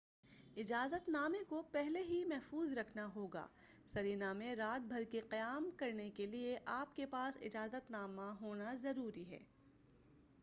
اجازت 0.57 1.09
نامے 1.09 1.43
کو 1.43 1.61
پہلے 1.71 2.01
ہی 2.03 2.23
محفوظ 2.25 2.73
رکھنا 2.73 3.07
ہوگا 3.15 3.47
سرینا 3.87 4.31
میں 4.33 4.55
رات 4.55 4.87
بھر 4.87 5.03
کے 5.03 5.21
قیام 5.29 5.69
کرنے 5.77 6.09
کے 6.09 6.25
لئے 6.25 6.57
اپ 6.65 6.95
کے 6.95 7.05
پاس 7.05 7.37
اجازت 7.41 7.91
نامہ 7.91 8.21
کا 8.21 8.35
ہونا 8.41 8.73
ضروری 8.75 9.29
ہے 9.29 9.39